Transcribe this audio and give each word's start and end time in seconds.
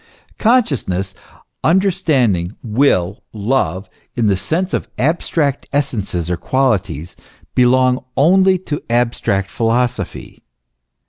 Consciousness, 0.39 1.13
understanding, 1.63 2.55
will, 2.63 3.21
love, 3.33 3.87
in 4.15 4.25
the 4.25 4.35
sense 4.35 4.73
of 4.73 4.89
abstract 4.97 5.67
essences 5.71 6.31
or 6.31 6.37
qualities, 6.37 7.15
belong 7.53 8.03
only 8.17 8.57
to 8.57 8.81
abstract 8.89 9.51
philosophy. 9.51 10.41